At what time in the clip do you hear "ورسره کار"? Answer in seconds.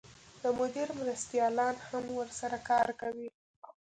2.19-2.87